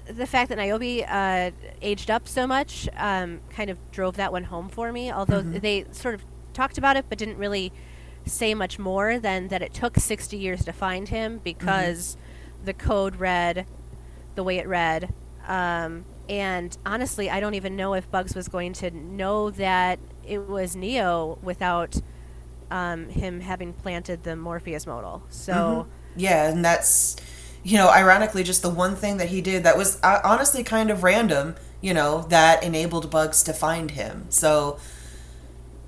[0.08, 1.50] the fact that Niobe uh,
[1.82, 5.10] aged up so much um, kind of drove that one home for me.
[5.10, 7.72] Although they sort of talked about it, but didn't really
[8.26, 12.16] say much more than that it took 60 years to find him because
[12.64, 13.66] the code read
[14.34, 15.12] the way it read.
[15.46, 20.48] Um, and honestly, I don't even know if Bugs was going to know that it
[20.48, 22.00] was Neo without
[22.70, 25.22] um, him having planted the Morpheus modal.
[25.30, 25.86] So.
[26.16, 27.16] Yeah, and that's
[27.66, 30.88] you know, ironically just the one thing that he did that was uh, honestly kind
[30.88, 34.26] of random, you know, that enabled Bugs to find him.
[34.28, 34.78] So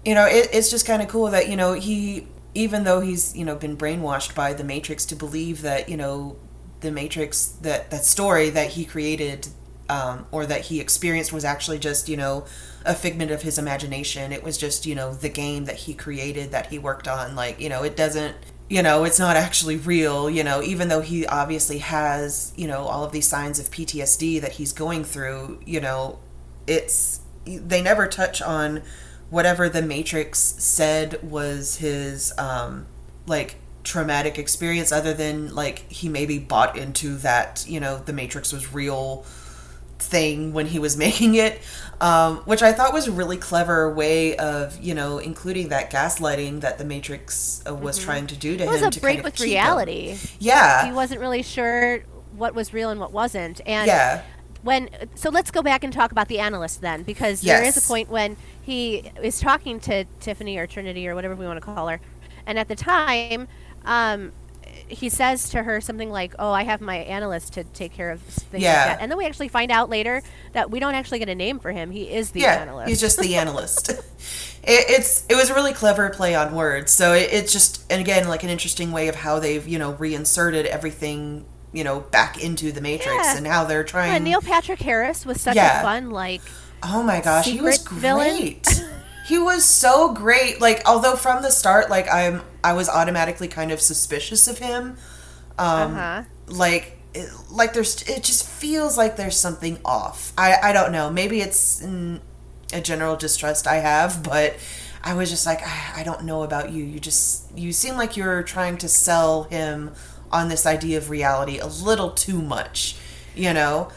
[0.08, 3.36] you know, it, it's just kind of cool that, you know, he even though he's,
[3.36, 6.38] you know, been brainwashed by the Matrix to believe that, you know,
[6.80, 9.48] the Matrix that that story that he created
[9.90, 12.46] um, or that he experienced was actually just, you know,
[12.86, 14.32] a figment of his imagination.
[14.32, 17.36] It was just, you know, the game that he created that he worked on.
[17.36, 18.34] Like, you know, it doesn't,
[18.70, 22.84] you know, it's not actually real, you know, even though he obviously has, you know,
[22.84, 26.18] all of these signs of PTSD that he's going through, you know,
[26.66, 28.82] it's, they never touch on
[29.30, 32.86] whatever the Matrix said was his, um,
[33.26, 38.52] like, traumatic experience other than like he maybe bought into that you know the matrix
[38.52, 39.24] was real
[39.98, 41.58] thing when he was making it
[42.00, 46.60] um, which i thought was a really clever way of you know including that gaslighting
[46.60, 48.68] that the matrix uh, was trying to do to Mm-hmm.
[48.68, 49.52] It was him a to break kind of with keep him.
[49.52, 50.18] reality.
[50.38, 52.00] yeah he wasn't really sure
[52.36, 53.60] what was real and what wasn't.
[53.66, 54.22] And yeah
[54.68, 57.80] when so let's go back and talk about the analyst then because there is a
[57.80, 61.88] point when he is talking to Tiffany or Trinity or whatever we want to call
[61.88, 62.00] her,
[62.46, 63.48] and at the time,
[63.86, 64.30] um,
[64.86, 68.20] he says to her something like, "Oh, I have my analyst to take care of
[68.20, 68.74] things Yeah.
[68.74, 71.34] like that," and then we actually find out later that we don't actually get a
[71.34, 71.90] name for him.
[71.90, 72.88] He is the yeah, analyst.
[72.90, 73.88] he's just the analyst.
[73.90, 74.00] it,
[74.64, 76.92] it's it was a really clever play on words.
[76.92, 79.92] So it, it's just and again like an interesting way of how they've you know
[79.92, 83.36] reinserted everything you know back into the Matrix Yeah.
[83.36, 84.12] and how they're trying.
[84.12, 85.80] Yeah, Neil Patrick Harris was such Yeah.
[85.80, 86.40] a fun like.
[86.82, 88.66] Oh my gosh, he was great.
[89.26, 90.60] he was so great.
[90.60, 94.96] Like although from the start like I'm I was automatically kind of suspicious of him.
[95.58, 96.22] Um Uh-huh.
[96.46, 100.32] like it, like there's it just feels like there's something off.
[100.38, 101.10] I I don't know.
[101.10, 101.82] Maybe it's
[102.72, 104.54] a general distrust I have, but
[105.02, 106.84] I was just like I, I don't know about you.
[106.84, 109.92] You just you seem like you're trying to sell him
[110.32, 112.96] on this idea of reality a little too much,
[113.34, 113.88] you know.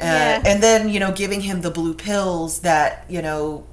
[0.00, 0.42] Uh, Yeah.
[0.44, 3.64] And then you know giving him the blue pills that you know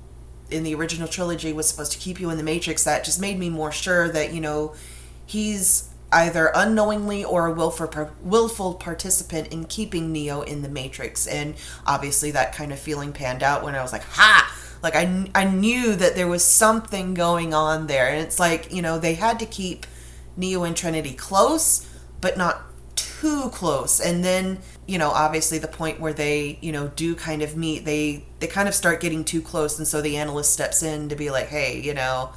[0.52, 3.40] in the original trilogy was supposed to keep you in the matrix that just made
[3.40, 4.76] me more sure that you know
[5.26, 7.90] he's either unknowingly or a willful,
[8.22, 11.56] willful participant in keeping neo in the matrix and
[11.88, 15.46] obviously that kind of feeling panned out when i was like ha like I, I
[15.46, 19.40] knew that there was something going on there and it's like you know they had
[19.40, 19.86] to keep
[20.36, 21.88] neo and trinity close
[22.22, 22.64] but not
[22.96, 24.00] too close.
[24.00, 27.86] And then you know obviously the point where they you know do kind of meet
[27.86, 29.78] they they kind of start getting too close.
[29.78, 32.32] And so the analyst steps in to be like hey you know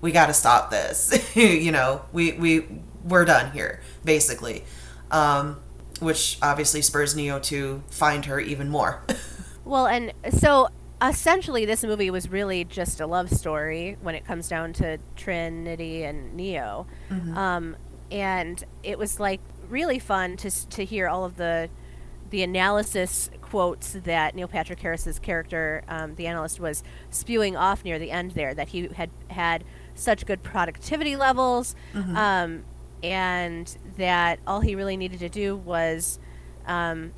[0.00, 1.12] we got to stop this.
[1.36, 2.66] You know we we
[3.04, 4.64] we're done here basically.
[5.10, 5.60] Um
[6.00, 9.02] which obviously spurs neo to find her even more.
[9.68, 10.68] Well, and so
[11.02, 16.04] essentially, this movie was really just a love story when it comes down to Trinity
[16.04, 16.86] and Neo,
[17.34, 17.76] um,
[18.10, 21.68] and it was like really fun to to hear all of the
[22.30, 27.98] the analysis quotes that Neil Patrick Harris's character, um, the analyst, was spewing off near
[27.98, 28.52] the end there.
[28.54, 31.74] That he had had such good productivity levels,
[32.16, 32.64] um,
[33.02, 36.18] and that all he really needed to do was
[36.66, 37.12] um,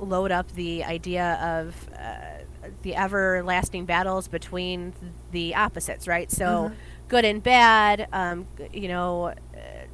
[0.00, 2.44] load up the idea of uh,
[2.82, 4.92] the everlasting battles between
[5.30, 6.30] the opposites, right?
[6.30, 6.72] So,
[7.08, 9.32] good and bad, um, you know,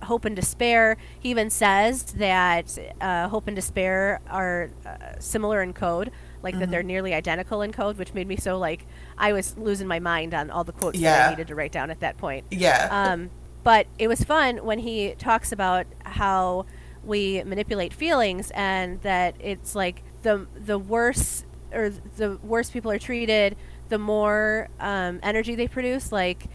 [0.02, 0.96] hope and despair.
[1.20, 6.10] He even says that uh, hope and despair are uh, similar in code,
[6.42, 8.86] like that they're nearly identical in code, which made me so like
[9.16, 11.90] I was losing my mind on all the quotes that I needed to write down
[11.90, 12.44] at that point.
[12.50, 13.30] yeah Um,
[13.64, 16.66] but it was fun when he talks about how
[17.04, 22.98] we manipulate feelings and that it's like the the worse or the worse people are
[22.98, 23.56] treated,
[23.88, 26.12] the more um, energy they produce.
[26.12, 26.46] Like,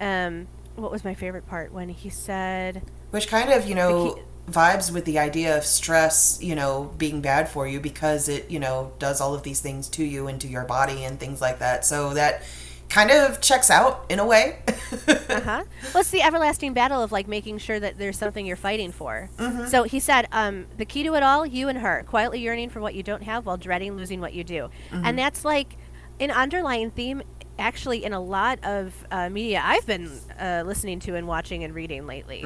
[0.00, 4.22] um, what was my favorite part when he said, which kind of you know key-
[4.50, 8.58] vibes with the idea of stress you know being bad for you because it you
[8.58, 11.60] know does all of these things to you and to your body and things like
[11.60, 12.42] that so that
[12.88, 14.58] kind of checks out in a way
[15.08, 15.64] uh huh.
[15.92, 19.30] What's the everlasting battle of like making sure that there's something you're fighting for?
[19.68, 22.80] So he said, um, the key to it all, you and her, quietly yearning for
[22.80, 24.68] what you don't have while dreading losing what you do.
[24.92, 25.76] And that's like
[26.20, 27.22] an underlying theme
[27.58, 30.10] actually in a lot of uh, media I've been
[30.40, 32.42] uh, listening to and watching and reading lately.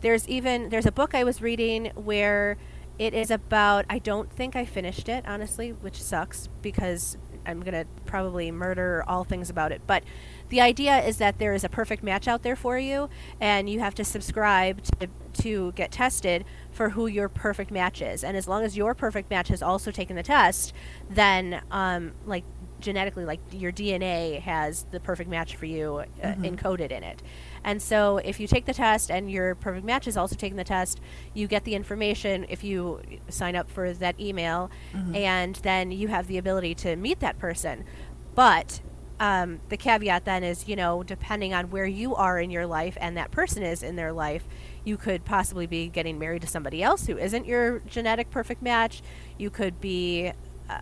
[0.00, 2.56] There's even there's a book I was reading where
[2.98, 7.72] it is about I don't think I finished it honestly, which sucks because I'm going
[7.72, 9.80] to probably murder all things about it.
[9.86, 10.04] But
[10.50, 13.08] the idea is that there is a perfect match out there for you
[13.40, 18.24] and you have to subscribe to to get tested for who your perfect match is.
[18.24, 20.72] And as long as your perfect match has also taken the test,
[21.08, 22.44] then um, like
[22.80, 27.22] genetically like your DNA has the perfect match for you uh, encoded in it.
[27.64, 30.64] And so if you take the test and your perfect match is also taking the
[30.64, 31.00] test,
[31.34, 34.70] you get the information if you sign up for that email
[35.14, 37.84] and then you have the ability to meet that person.
[38.34, 38.80] But
[39.18, 42.96] um, the caveat then is, you know, depending on where you are in your life
[43.00, 44.44] and that person is in their life,
[44.82, 49.02] you could possibly be getting married to somebody else who isn't your genetic perfect match.
[49.36, 50.32] You could be,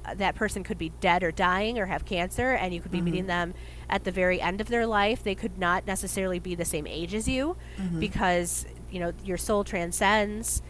[0.05, 3.01] uh, that person could be dead or dying or have cancer, and you could be
[3.01, 3.55] meeting them
[3.89, 5.23] at the very end of their life.
[5.23, 7.57] They could not necessarily be the same age as you
[8.01, 10.63] because, you know, your soul transcends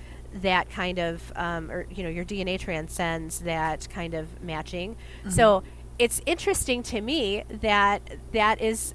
[0.43, 4.95] that kind of um, or you know your dna transcends that kind of matching.
[5.31, 5.63] So
[5.99, 8.03] it's interesting to me that
[8.33, 8.93] that is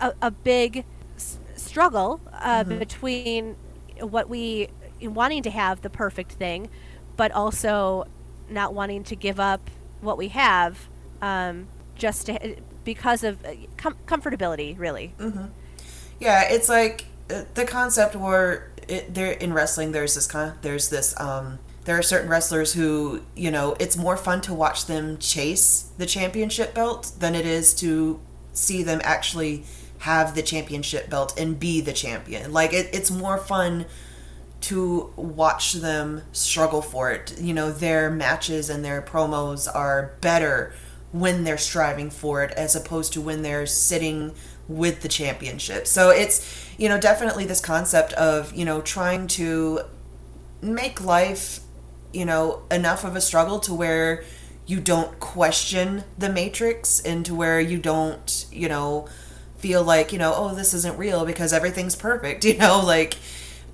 [0.00, 0.84] a, a big
[1.16, 3.56] s- struggle uh, between
[4.00, 4.68] what we
[5.02, 6.68] wanting to have the perfect thing
[7.16, 8.06] but also
[8.50, 9.70] not wanting to give up
[10.00, 10.88] what we have
[11.22, 13.44] um, just to, because of
[13.76, 15.12] com- comfortability really
[16.18, 20.88] Yeah, it's like uh, the concept where it, there in wrestling there's this con- there's
[20.90, 25.16] this um there are certain wrestlers who, you know, it's more fun to watch them
[25.18, 28.20] chase the championship belt than it is to
[28.52, 29.64] see them actually
[30.00, 32.52] have the championship belt and be the champion.
[32.52, 33.86] Like it, it's more fun
[34.60, 37.40] to watch them struggle for it.
[37.40, 40.72] You know, their matches and their promos are better
[41.12, 44.32] when they're striving for it as opposed to when they're sitting
[44.68, 45.86] with the championship.
[45.86, 49.80] So it's, you know, definitely this concept of, you know, trying to
[50.62, 51.60] make life,
[52.12, 54.22] you know, enough of a struggle to where
[54.66, 59.08] you don't question the matrix and to where you don't, you know,
[59.58, 63.16] feel like, you know, oh, this isn't real because everything's perfect, you know, like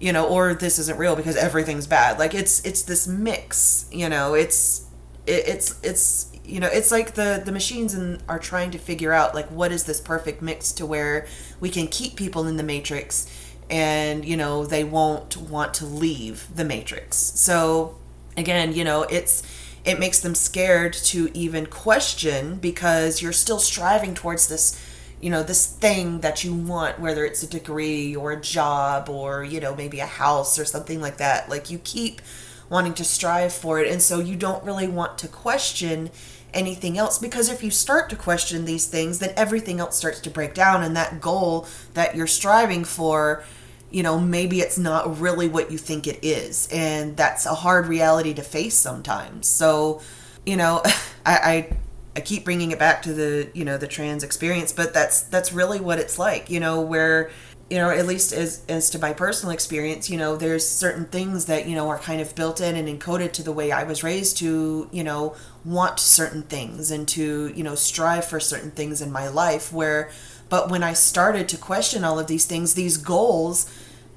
[0.01, 2.19] you know, or this isn't real because everything's bad.
[2.19, 4.87] Like it's it's this mix, you know, it's
[5.27, 9.13] it, it's it's you know it's like the the machines and are trying to figure
[9.13, 11.27] out like what is this perfect mix to where
[11.61, 13.31] we can keep people in the matrix
[13.69, 17.97] and you know they won't want to leave the matrix so
[18.37, 19.43] again you know it's
[19.85, 24.81] it makes them scared to even question because you're still striving towards this
[25.27, 29.43] you know this thing that you want whether it's a degree or a job or
[29.43, 32.21] you know maybe a house or something like that like you keep
[32.69, 33.91] wanting to strive for it.
[33.91, 36.11] And so you don't really want to question
[36.55, 40.31] anything else because if you start to question these things then everything else starts to
[40.31, 40.83] break down.
[40.83, 43.45] And that goal that you're striving for
[43.91, 46.69] you know maybe it's not really what you think it is.
[46.73, 49.47] And that's a hard reality to face sometimes.
[49.47, 50.01] So
[50.45, 50.83] you know
[51.27, 51.77] I, I
[52.17, 55.53] I keep bringing it back to the you know the trans experience, but that's that's
[55.53, 56.49] really what it's like.
[56.49, 57.31] You know where
[57.69, 61.45] you know at least as as to my personal experience, you know there's certain things
[61.45, 64.03] that you know are kind of built in and encoded to the way I was
[64.03, 69.03] raised to you know want certain things and to you know strive for certain things
[69.03, 69.71] in my life.
[69.71, 70.11] Where
[70.49, 73.71] but when I started to question all of these things, these goals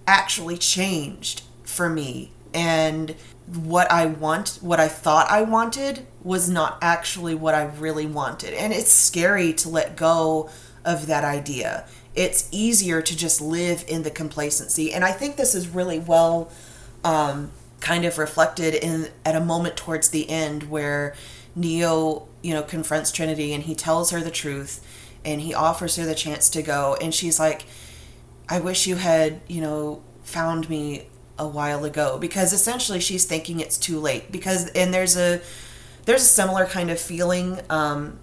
[0.08, 3.16] actually changed for me and
[3.56, 8.54] what I want, what I thought I wanted, was not actually what I really wanted.
[8.54, 10.50] And it's scary to let go
[10.86, 11.88] of that idea.
[12.16, 14.94] It's easier to just live in the complacency.
[14.94, 16.52] And I think this is really well
[17.04, 21.16] um, kind of reflected in at a moment towards the end where
[21.56, 24.86] Neo, you know, confronts Trinity and he tells her the truth
[25.26, 26.98] and he offers her the chance to go.
[27.02, 27.66] And she's like,
[28.48, 31.09] I wish you had, you know, found me
[31.40, 35.42] a while ago because essentially she's thinking it's too late because and there's a
[36.06, 38.20] there's a similar kind of feeling um,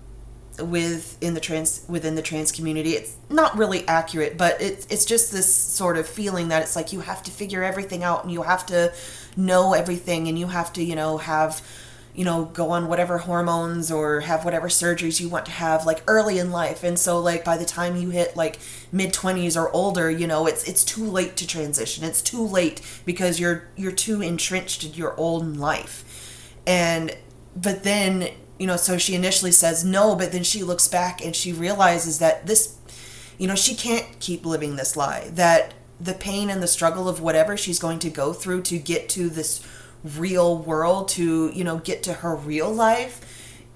[0.59, 2.93] with in the trans within the trans community.
[2.93, 6.93] It's not really accurate but it's it's just this sort of feeling that it's like
[6.93, 8.93] you have to figure everything out and you have to
[9.37, 11.63] know everything and you have to you know have
[12.17, 16.03] you know, go on whatever hormones or have whatever surgeries you want to have like
[16.09, 16.83] early in life.
[16.83, 18.59] And so like by the time you hit like
[18.91, 22.05] mid 20s or older, you know, it's it's too late to transition.
[22.05, 26.51] It's too late because you're you're too entrenched in your own life.
[26.67, 27.15] And
[27.55, 31.37] but then, you know, so she initially says no, but then she looks back and
[31.37, 32.79] she realizes that this
[33.37, 35.29] you know, she can't keep living this lie.
[35.35, 39.11] That the pain and the struggle of whatever she's going to go through to get
[39.11, 39.61] to this
[40.17, 43.21] real world to you know get to her real life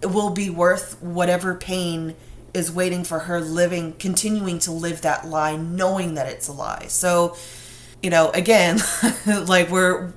[0.03, 2.14] it will be worth whatever pain
[2.55, 6.87] is waiting for her living continuing to live that lie knowing that it's a lie.
[6.89, 7.37] So
[8.03, 8.81] you know again
[9.47, 10.12] like we're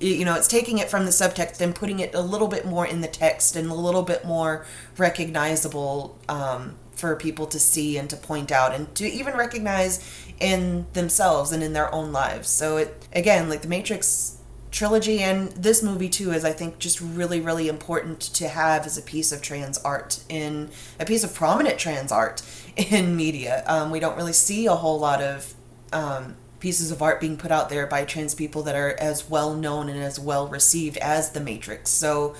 [0.00, 2.86] you know it's taking it from the subtext and putting it a little bit more
[2.86, 4.64] in the text and a little bit more
[4.96, 10.86] recognizable um, for people to see and to point out and to even recognize in
[10.92, 12.48] themselves and in their own lives.
[12.48, 14.33] So it again like the matrix
[14.74, 18.98] trilogy and this movie too is i think just really really important to have as
[18.98, 20.68] a piece of trans art in
[20.98, 22.42] a piece of prominent trans art
[22.76, 23.62] in media.
[23.66, 25.54] Um, we don't really see a whole lot of
[25.92, 29.54] um, pieces of art being put out there by trans people that are as well
[29.54, 31.90] known and as well received as the matrix.
[31.90, 32.34] So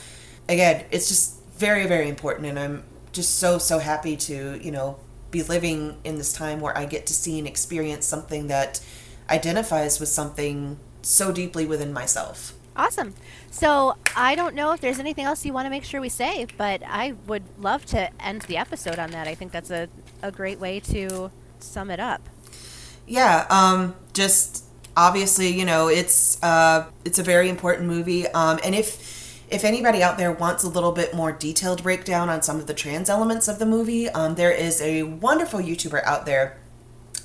[0.49, 2.82] again it's just very very important and i'm
[3.12, 4.99] just so so happy to you know
[5.30, 8.80] be living in this time where i get to see and experience something that
[9.30, 12.55] identifies with something so deeply within myself.
[12.77, 13.15] Awesome.
[13.51, 16.47] So I don't know if there's anything else you want to make sure we say,
[16.57, 19.29] but I would love to end the episode on that.
[19.29, 19.89] I think that's a,
[20.23, 21.31] a great way to
[21.61, 22.29] sum it up.
[23.07, 24.65] Yeah, um, just
[24.97, 28.27] obviously, you know, it's uh, it's a very important movie.
[28.29, 32.43] Um, and if if anybody out there wants a little bit more detailed breakdown on
[32.43, 36.27] some of the trans elements of the movie, um, there is a wonderful YouTuber out
[36.27, 36.59] there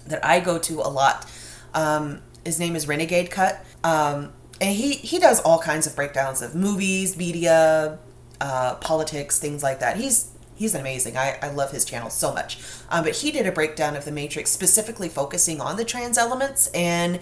[0.05, 1.25] that I go to a lot.
[1.73, 3.63] Um, his name is Renegade Cut.
[3.83, 7.97] Um, and he, he does all kinds of breakdowns of movies, media,
[8.41, 9.97] uh, politics, things like that.
[9.97, 11.15] He's he's amazing.
[11.15, 12.59] I, I love his channel so much.
[12.89, 16.67] Um, but he did a breakdown of the Matrix specifically focusing on the trans elements
[16.73, 17.21] and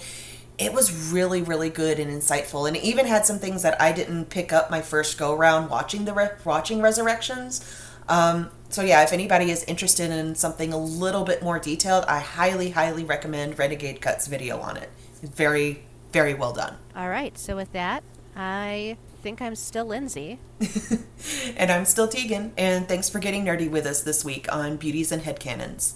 [0.57, 3.91] it was really really good and insightful and it even had some things that i
[3.91, 7.63] didn't pick up my first go around watching the re- watching resurrections
[8.09, 12.19] um, so yeah if anybody is interested in something a little bit more detailed i
[12.19, 14.89] highly highly recommend renegade cuts video on it
[15.21, 15.83] very
[16.17, 17.37] very well done All right.
[17.37, 18.01] So with that,
[18.35, 20.39] I think I'm still Lindsay.
[21.57, 25.11] and i'm still tegan and thanks for getting nerdy with us this week on beauties
[25.11, 25.93] and headcanons